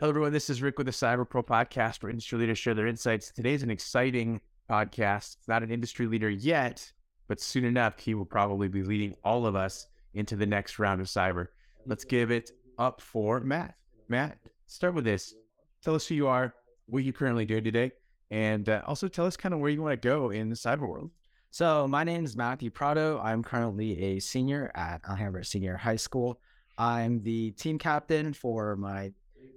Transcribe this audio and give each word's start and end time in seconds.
Hello, 0.00 0.10
everyone. 0.10 0.32
This 0.32 0.48
is 0.48 0.62
Rick 0.62 0.78
with 0.78 0.86
the 0.86 0.92
Cyber 0.92 1.28
Pro 1.28 1.42
podcast 1.42 2.04
where 2.04 2.10
industry 2.10 2.38
leaders 2.38 2.56
share 2.56 2.72
their 2.72 2.86
insights. 2.86 3.32
Today's 3.32 3.64
an 3.64 3.70
exciting 3.72 4.40
podcast. 4.70 5.38
Not 5.48 5.64
an 5.64 5.72
industry 5.72 6.06
leader 6.06 6.30
yet, 6.30 6.92
but 7.26 7.40
soon 7.40 7.64
enough, 7.64 7.98
he 7.98 8.14
will 8.14 8.24
probably 8.24 8.68
be 8.68 8.84
leading 8.84 9.16
all 9.24 9.44
of 9.44 9.56
us 9.56 9.88
into 10.14 10.36
the 10.36 10.46
next 10.46 10.78
round 10.78 11.00
of 11.00 11.08
cyber. 11.08 11.48
Let's 11.84 12.04
give 12.04 12.30
it 12.30 12.52
up 12.78 13.00
for 13.00 13.40
Matt. 13.40 13.74
Matt, 14.08 14.38
start 14.68 14.94
with 14.94 15.04
this. 15.04 15.34
Tell 15.82 15.96
us 15.96 16.06
who 16.06 16.14
you 16.14 16.28
are, 16.28 16.54
what 16.86 17.02
you 17.02 17.12
currently 17.12 17.44
do 17.44 17.60
today, 17.60 17.90
and 18.30 18.68
uh, 18.68 18.82
also 18.86 19.08
tell 19.08 19.26
us 19.26 19.36
kind 19.36 19.52
of 19.52 19.58
where 19.58 19.68
you 19.68 19.82
want 19.82 20.00
to 20.00 20.08
go 20.08 20.30
in 20.30 20.48
the 20.48 20.54
cyber 20.54 20.88
world. 20.88 21.10
So, 21.50 21.88
my 21.88 22.04
name 22.04 22.24
is 22.24 22.36
Matthew 22.36 22.70
Prado. 22.70 23.18
I'm 23.18 23.42
currently 23.42 24.00
a 24.00 24.20
senior 24.20 24.70
at 24.76 25.00
Alhambra 25.08 25.44
Senior 25.44 25.76
High 25.76 25.96
School. 25.96 26.38
I'm 26.78 27.20
the 27.24 27.50
team 27.50 27.80
captain 27.80 28.32
for 28.32 28.76
my 28.76 29.10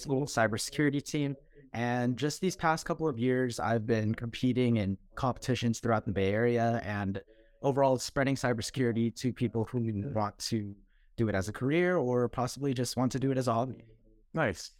school 0.00 0.26
cybersecurity 0.26 1.02
team. 1.02 1.36
And 1.72 2.16
just 2.16 2.40
these 2.40 2.56
past 2.56 2.86
couple 2.86 3.08
of 3.08 3.18
years, 3.18 3.60
I've 3.60 3.86
been 3.86 4.14
competing 4.14 4.78
in 4.78 4.96
competitions 5.14 5.80
throughout 5.80 6.06
the 6.06 6.12
Bay 6.12 6.32
Area 6.32 6.80
and 6.84 7.20
overall 7.62 7.98
spreading 7.98 8.36
cybersecurity 8.36 9.14
to 9.16 9.32
people 9.32 9.64
who 9.64 10.10
want 10.14 10.38
to 10.38 10.74
do 11.16 11.28
it 11.28 11.34
as 11.34 11.48
a 11.48 11.52
career 11.52 11.96
or 11.96 12.28
possibly 12.28 12.72
just 12.72 12.96
want 12.96 13.12
to 13.12 13.18
do 13.18 13.30
it 13.30 13.38
as 13.38 13.48
a 13.48 13.52
hobby. 13.52 13.84
Nice. 14.32 14.70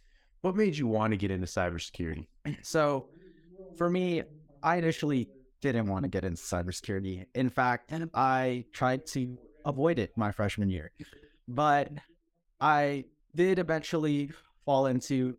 What 0.41 0.55
made 0.55 0.77
you 0.77 0.87
want 0.87 1.11
to 1.11 1.17
get 1.17 1.31
into 1.31 1.47
cybersecurity? 1.47 2.27
So, 2.63 3.09
for 3.77 3.89
me, 3.89 4.23
I 4.63 4.77
initially 4.77 5.29
didn't 5.61 5.87
want 5.87 6.03
to 6.03 6.09
get 6.09 6.23
into 6.23 6.41
cybersecurity. 6.41 7.25
In 7.35 7.49
fact, 7.49 7.93
I 8.13 8.65
tried 8.73 9.05
to 9.07 9.37
avoid 9.65 9.99
it 9.99 10.11
my 10.17 10.31
freshman 10.31 10.69
year, 10.69 10.91
but 11.47 11.91
I 12.59 13.05
did 13.35 13.59
eventually 13.59 14.31
fall 14.65 14.87
into 14.87 15.37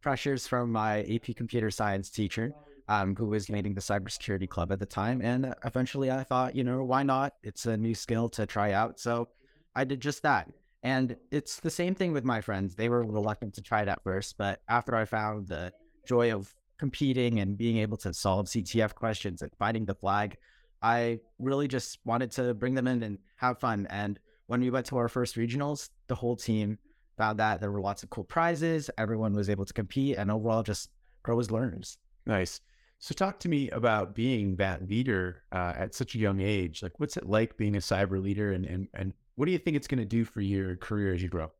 pressures 0.00 0.46
from 0.46 0.72
my 0.72 1.00
AP 1.02 1.36
computer 1.36 1.70
science 1.70 2.10
teacher, 2.10 2.52
um, 2.88 3.14
who 3.16 3.26
was 3.26 3.48
leading 3.48 3.74
the 3.74 3.80
cybersecurity 3.80 4.48
club 4.48 4.72
at 4.72 4.80
the 4.80 4.86
time. 4.86 5.20
And 5.22 5.54
eventually 5.64 6.10
I 6.10 6.24
thought, 6.24 6.54
you 6.54 6.64
know, 6.64 6.82
why 6.84 7.02
not? 7.02 7.34
It's 7.42 7.66
a 7.66 7.76
new 7.76 7.94
skill 7.94 8.28
to 8.30 8.46
try 8.46 8.72
out. 8.72 8.98
So 8.98 9.28
I 9.74 9.84
did 9.84 10.00
just 10.00 10.22
that. 10.22 10.48
And 10.82 11.16
it's 11.30 11.60
the 11.60 11.70
same 11.70 11.94
thing 11.94 12.12
with 12.12 12.24
my 12.24 12.40
friends. 12.40 12.74
They 12.74 12.88
were 12.88 13.04
reluctant 13.04 13.54
to 13.54 13.62
try 13.62 13.82
it 13.82 13.88
at 13.88 14.02
first, 14.02 14.36
but 14.36 14.60
after 14.68 14.96
I 14.96 15.04
found 15.04 15.46
the 15.46 15.72
joy 16.06 16.34
of 16.34 16.52
competing 16.78 17.38
and 17.38 17.56
being 17.56 17.78
able 17.78 17.96
to 17.98 18.12
solve 18.12 18.46
CTF 18.46 18.94
questions 18.94 19.42
and 19.42 19.52
finding 19.58 19.84
the 19.84 19.94
flag, 19.94 20.36
I 20.82 21.20
really 21.38 21.68
just 21.68 21.98
wanted 22.04 22.32
to 22.32 22.54
bring 22.54 22.74
them 22.74 22.88
in 22.88 23.04
and 23.04 23.18
have 23.36 23.60
fun. 23.60 23.86
And 23.88 24.18
when 24.46 24.60
we 24.60 24.70
went 24.70 24.86
to 24.86 24.96
our 24.96 25.08
first 25.08 25.36
regionals, 25.36 25.90
the 26.08 26.16
whole 26.16 26.34
team 26.34 26.78
found 27.16 27.38
that 27.38 27.60
there 27.60 27.70
were 27.70 27.80
lots 27.80 28.02
of 28.02 28.10
cool 28.10 28.24
prizes. 28.24 28.90
Everyone 28.98 29.34
was 29.34 29.50
able 29.50 29.64
to 29.64 29.72
compete 29.72 30.16
and 30.16 30.30
overall 30.30 30.62
just 30.62 30.90
grow 31.22 31.38
as 31.40 31.50
learners. 31.50 31.98
Nice. 32.26 32.60
So, 32.98 33.14
talk 33.14 33.40
to 33.40 33.48
me 33.48 33.68
about 33.70 34.14
being 34.14 34.56
that 34.56 34.88
leader 34.88 35.42
uh, 35.50 35.72
at 35.76 35.94
such 35.94 36.14
a 36.14 36.18
young 36.18 36.40
age. 36.40 36.82
Like, 36.82 37.00
what's 37.00 37.16
it 37.16 37.28
like 37.28 37.56
being 37.56 37.74
a 37.74 37.80
cyber 37.80 38.22
leader, 38.22 38.52
and 38.52 38.64
and 38.64 38.86
and 38.94 39.12
what 39.34 39.46
do 39.46 39.52
you 39.52 39.58
think 39.58 39.76
it's 39.76 39.88
going 39.88 39.98
to 39.98 40.04
do 40.04 40.24
for 40.24 40.40
your 40.40 40.76
career 40.76 41.12
as 41.12 41.20
you 41.20 41.28
grow? 41.28 41.50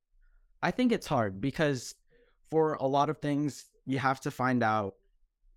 I 0.63 0.71
think 0.71 0.93
it's 0.93 1.07
hard 1.07 1.41
because 1.41 1.97
for 2.51 2.75
a 2.75 2.87
lot 2.87 3.11
of 3.11 3.19
things, 3.19 3.67
you 3.87 3.99
have 3.99 4.21
to 4.21 4.31
find 4.31 4.63
out 4.63 4.95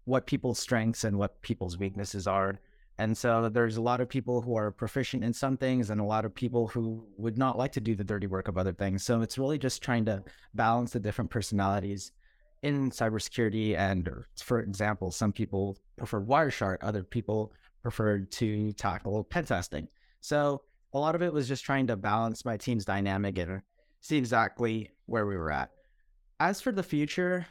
what 0.06 0.26
people's 0.26 0.58
strengths 0.58 1.04
and 1.04 1.18
what 1.18 1.42
people's 1.42 1.78
weaknesses 1.78 2.26
are. 2.26 2.60
And 2.98 3.18
so 3.18 3.50
there's 3.50 3.78
a 3.78 3.82
lot 3.82 4.00
of 4.00 4.08
people 4.08 4.42
who 4.42 4.56
are 4.56 4.72
proficient 4.72 5.24
in 5.24 5.34
some 5.34 5.58
things 5.58 5.90
and 5.90 6.00
a 6.00 6.06
lot 6.06 6.24
of 6.24 6.34
people 6.34 6.68
who 6.68 7.06
would 7.18 7.38
not 7.38 7.58
like 7.58 7.74
to 7.74 7.82
do 7.82 7.94
the 7.96 8.04
dirty 8.04 8.28
work 8.28 8.48
of 8.48 8.58
other 8.58 8.72
things. 8.72 9.04
So 9.04 9.22
it's 9.22 9.38
really 9.38 9.58
just 9.58 9.82
trying 9.82 10.06
to 10.06 10.24
balance 10.54 10.92
the 10.92 11.00
different 11.00 11.30
personalities 11.30 12.14
in 12.64 12.90
cybersecurity. 12.92 13.78
And 13.78 14.10
for 14.42 14.60
example, 14.62 15.12
some 15.12 15.34
people 15.34 15.78
prefer 15.98 16.22
Wireshark, 16.22 16.78
other 16.82 17.04
people 17.04 17.52
preferred 17.84 18.32
to 18.32 18.72
tackle 18.74 19.24
pen 19.26 19.46
testing. 19.46 19.88
So 20.22 20.62
a 20.94 21.00
lot 21.00 21.16
of 21.16 21.22
it 21.22 21.34
was 21.34 21.48
just 21.48 21.66
trying 21.66 21.88
to 21.88 21.98
balance 21.98 22.46
my 22.46 22.56
team's 22.56 22.86
dynamic 22.86 23.38
and 23.38 23.62
see 24.00 24.18
exactly 24.18 24.90
where 25.06 25.26
we 25.26 25.36
were 25.36 25.52
at. 25.52 25.70
As 26.40 26.62
for 26.62 26.72
the 26.72 26.84
future, 26.84 27.46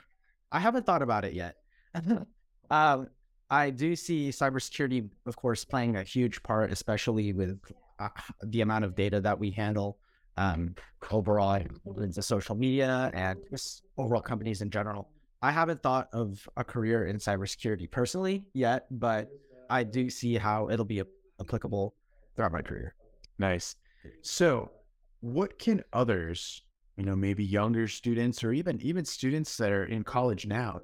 I 0.51 0.59
haven't 0.59 0.87
thought 0.87 1.03
about 1.03 1.25
it 1.25 1.35
yet. 1.35 1.57
um, 2.71 3.09
I 3.51 3.71
do 3.71 3.95
see 3.95 4.31
cybersecurity, 4.31 5.09
of 5.27 5.37
course, 5.37 5.65
playing 5.65 5.97
a 5.97 6.03
huge 6.03 6.43
part, 6.43 6.73
especially 6.73 7.33
with 7.33 7.61
uh, 7.99 8.09
the 8.43 8.63
amount 8.63 8.85
of 8.85 8.95
data 8.95 9.21
that 9.21 9.39
we 9.39 9.51
handle 9.51 9.99
um, 10.37 10.75
overall 11.11 11.61
into 11.99 12.23
social 12.23 12.55
media 12.55 13.11
and 13.15 13.39
just 13.51 13.83
overall 13.99 14.23
companies 14.23 14.63
in 14.63 14.71
general. 14.71 15.09
I 15.43 15.53
haven't 15.53 15.83
thought 15.83 16.09
of 16.13 16.49
a 16.57 16.65
career 16.65 17.07
in 17.07 17.19
cybersecurity 17.19 17.91
personally 17.91 18.45
yet, 18.55 18.87
but 18.91 19.29
I 19.69 19.85
do 19.85 20.09
see 20.09 20.37
how 20.37 20.71
it'll 20.71 20.85
be 20.85 21.03
applicable 21.41 21.95
throughout 22.35 22.53
my 22.53 22.63
career. 22.63 22.95
Nice. 23.39 23.77
So, 24.23 24.71
what 25.21 25.59
can 25.59 25.83
others, 25.93 26.63
you 26.97 27.05
know, 27.05 27.17
maybe 27.17 27.45
younger 27.45 27.89
students 27.89 28.43
or 28.43 28.53
even 28.53 28.81
even 28.83 29.05
students 29.05 29.57
that 29.59 29.71
are 29.71 29.85
in 29.85 30.03
college 30.03 30.47
now, 30.47 30.81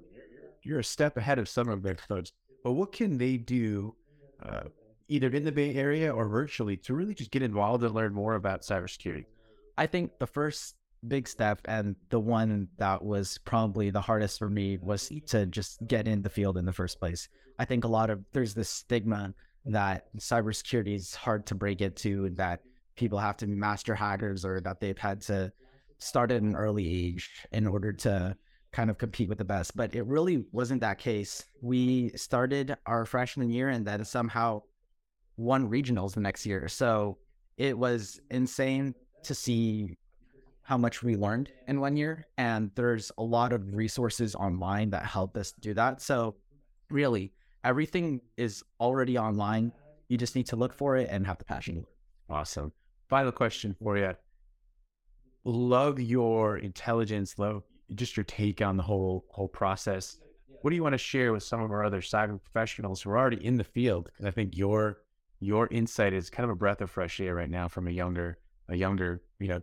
you're 0.62 0.80
a 0.80 0.84
step 0.84 1.16
ahead 1.16 1.38
of 1.38 1.48
some 1.48 1.68
of 1.68 1.82
their 1.82 1.96
folks 1.96 2.32
but 2.64 2.72
what 2.72 2.92
can 2.92 3.18
they 3.18 3.36
do, 3.36 3.94
uh, 4.42 4.62
either 5.08 5.28
in 5.28 5.44
the 5.44 5.52
Bay 5.52 5.74
Area 5.74 6.12
or 6.12 6.28
virtually, 6.28 6.76
to 6.78 6.94
really 6.94 7.14
just 7.14 7.30
get 7.30 7.42
involved 7.42 7.82
and 7.84 7.94
learn 7.94 8.12
more 8.12 8.34
about 8.34 8.62
cybersecurity? 8.62 9.24
I 9.78 9.86
think 9.86 10.18
the 10.18 10.26
first 10.26 10.76
big 11.08 11.26
step 11.26 11.60
and 11.64 11.96
the 12.10 12.20
one 12.20 12.68
that 12.76 13.02
was 13.02 13.38
probably 13.38 13.90
the 13.90 14.00
hardest 14.00 14.38
for 14.38 14.50
me 14.50 14.78
was 14.82 15.10
to 15.28 15.46
just 15.46 15.86
get 15.86 16.06
in 16.06 16.22
the 16.22 16.28
field 16.28 16.58
in 16.58 16.66
the 16.66 16.72
first 16.72 16.98
place. 16.98 17.28
I 17.58 17.64
think 17.64 17.84
a 17.84 17.88
lot 17.88 18.10
of 18.10 18.22
there's 18.32 18.54
this 18.54 18.68
stigma 18.68 19.34
that 19.66 20.06
cybersecurity 20.16 20.94
is 20.94 21.14
hard 21.14 21.46
to 21.46 21.54
break 21.54 21.80
into, 21.80 22.26
and 22.26 22.36
that 22.36 22.60
people 22.96 23.18
have 23.18 23.36
to 23.38 23.46
be 23.46 23.54
master 23.54 23.94
hackers 23.94 24.44
or 24.44 24.60
that 24.60 24.80
they've 24.80 24.98
had 24.98 25.22
to 25.22 25.52
start 25.98 26.30
at 26.30 26.42
an 26.42 26.56
early 26.56 27.06
age 27.06 27.30
in 27.52 27.66
order 27.66 27.92
to 27.92 28.36
kind 28.72 28.90
of 28.90 28.98
compete 28.98 29.28
with 29.28 29.38
the 29.38 29.44
best. 29.44 29.76
But 29.76 29.94
it 29.94 30.06
really 30.06 30.44
wasn't 30.52 30.80
that 30.80 30.98
case. 30.98 31.44
We 31.60 32.10
started 32.10 32.76
our 32.86 33.04
freshman 33.04 33.50
year 33.50 33.68
and 33.68 33.86
then 33.86 34.04
somehow 34.04 34.62
won 35.36 35.68
regionals 35.68 36.14
the 36.14 36.20
next 36.20 36.46
year. 36.46 36.68
So 36.68 37.18
it 37.56 37.76
was 37.76 38.20
insane 38.30 38.94
to 39.24 39.34
see 39.34 39.96
how 40.62 40.76
much 40.76 41.02
we 41.02 41.16
learned 41.16 41.50
in 41.66 41.80
one 41.80 41.96
year. 41.96 42.26
And 42.38 42.70
there's 42.74 43.10
a 43.18 43.22
lot 43.22 43.52
of 43.52 43.74
resources 43.74 44.34
online 44.34 44.90
that 44.90 45.04
help 45.04 45.36
us 45.36 45.52
do 45.52 45.74
that. 45.74 46.00
So 46.00 46.36
really, 46.90 47.32
everything 47.64 48.20
is 48.36 48.62
already 48.78 49.18
online. 49.18 49.72
You 50.08 50.16
just 50.16 50.36
need 50.36 50.46
to 50.46 50.56
look 50.56 50.72
for 50.72 50.96
it 50.96 51.08
and 51.10 51.26
have 51.26 51.38
the 51.38 51.44
passion. 51.44 51.84
Awesome. 52.28 52.72
Final 53.08 53.32
question 53.32 53.74
for 53.82 53.98
you. 53.98 54.12
Love 55.44 55.98
your 55.98 56.58
intelligence, 56.58 57.38
love 57.38 57.62
just 57.94 58.16
your 58.16 58.24
take 58.24 58.62
on 58.62 58.76
the 58.76 58.82
whole 58.82 59.24
whole 59.30 59.48
process. 59.48 60.18
What 60.62 60.70
do 60.70 60.76
you 60.76 60.82
want 60.82 60.92
to 60.92 60.98
share 60.98 61.32
with 61.32 61.42
some 61.42 61.62
of 61.62 61.70
our 61.70 61.84
other 61.84 62.00
cyber 62.00 62.40
professionals 62.42 63.02
who 63.02 63.10
are 63.10 63.18
already 63.18 63.44
in 63.44 63.56
the 63.56 63.64
field? 63.64 64.10
And 64.18 64.26
I 64.26 64.30
think 64.30 64.56
your 64.56 64.98
your 65.40 65.68
insight 65.70 66.12
is 66.12 66.28
kind 66.28 66.44
of 66.44 66.50
a 66.50 66.56
breath 66.56 66.80
of 66.80 66.90
fresh 66.90 67.20
air 67.20 67.34
right 67.34 67.50
now 67.50 67.68
from 67.68 67.88
a 67.88 67.90
younger 67.90 68.38
a 68.68 68.76
younger 68.76 69.22
you 69.38 69.48
know 69.48 69.60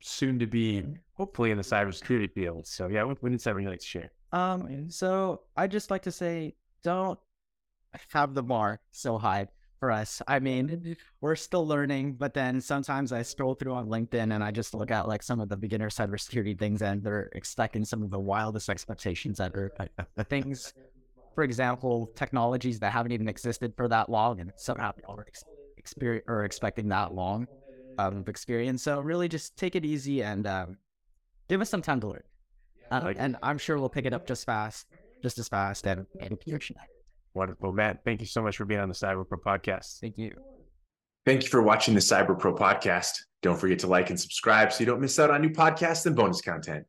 soon 0.00 0.38
to 0.38 0.46
be 0.46 0.84
hopefully 1.14 1.50
in 1.50 1.56
the 1.56 1.64
cybersecurity 1.64 2.32
field. 2.32 2.66
So 2.66 2.88
yeah, 2.88 3.02
what, 3.02 3.22
what 3.22 3.32
insight 3.32 3.54
would 3.54 3.64
you 3.64 3.70
like 3.70 3.80
to 3.80 3.86
share? 3.86 4.12
Um, 4.32 4.90
so 4.90 5.42
I 5.56 5.66
just 5.66 5.90
like 5.90 6.02
to 6.02 6.12
say, 6.12 6.54
don't 6.84 7.18
have 8.12 8.34
the 8.34 8.42
bar 8.42 8.80
so 8.92 9.18
high 9.18 9.48
for 9.78 9.90
us. 9.90 10.22
I 10.26 10.38
mean, 10.38 10.96
we're 11.20 11.36
still 11.36 11.66
learning, 11.66 12.14
but 12.14 12.34
then 12.34 12.60
sometimes 12.60 13.12
I 13.12 13.22
scroll 13.22 13.54
through 13.54 13.74
on 13.74 13.86
LinkedIn 13.86 14.34
and 14.34 14.42
I 14.42 14.50
just 14.50 14.74
look 14.74 14.90
at 14.90 15.08
like 15.08 15.22
some 15.22 15.40
of 15.40 15.48
the 15.48 15.56
beginner 15.56 15.88
cybersecurity 15.88 16.58
things 16.58 16.82
and 16.82 17.02
they're 17.02 17.30
expecting 17.34 17.84
some 17.84 18.02
of 18.02 18.10
the 18.10 18.18
wildest 18.18 18.68
expectations 18.68 19.38
that 19.38 19.54
are 19.54 19.72
things, 20.24 20.74
for 21.34 21.44
example, 21.44 22.10
technologies 22.14 22.78
that 22.80 22.92
haven't 22.92 23.12
even 23.12 23.28
existed 23.28 23.72
for 23.76 23.88
that 23.88 24.08
long 24.08 24.40
and 24.40 24.52
somehow 24.56 24.92
are 25.08 25.26
experience 25.76 26.24
or 26.28 26.44
expecting 26.44 26.88
that 26.88 27.14
long 27.14 27.46
um, 27.98 28.18
of 28.18 28.28
experience. 28.28 28.82
So 28.82 29.00
really 29.00 29.28
just 29.28 29.56
take 29.56 29.76
it 29.76 29.84
easy 29.84 30.22
and 30.22 30.46
um, 30.46 30.78
give 31.48 31.60
us 31.60 31.70
some 31.70 31.82
time 31.82 32.00
to 32.00 32.08
learn. 32.08 32.22
Uh, 32.90 33.12
and 33.16 33.36
I'm 33.42 33.58
sure 33.58 33.78
we'll 33.78 33.88
pick 33.88 34.06
it 34.06 34.12
up 34.12 34.26
just 34.26 34.46
fast, 34.46 34.86
just 35.22 35.38
as 35.38 35.48
fast 35.48 35.86
and, 35.86 36.06
and 36.20 36.38
Wonderful. 37.38 37.72
Matt, 37.72 38.00
thank 38.04 38.20
you 38.20 38.26
so 38.26 38.42
much 38.42 38.56
for 38.56 38.64
being 38.64 38.80
on 38.80 38.88
the 38.88 38.96
Cyber 38.96 39.26
Pro 39.26 39.38
podcast. 39.38 40.00
Thank 40.00 40.18
you. 40.18 40.34
Thank 41.24 41.44
you 41.44 41.48
for 41.48 41.62
watching 41.62 41.94
the 41.94 42.00
Cyber 42.00 42.36
Pro 42.36 42.52
podcast. 42.52 43.12
Don't 43.42 43.56
forget 43.56 43.78
to 43.78 43.86
like 43.86 44.10
and 44.10 44.18
subscribe 44.18 44.72
so 44.72 44.80
you 44.80 44.86
don't 44.86 45.00
miss 45.00 45.20
out 45.20 45.30
on 45.30 45.40
new 45.40 45.50
podcasts 45.50 46.04
and 46.04 46.16
bonus 46.16 46.40
content. 46.40 46.84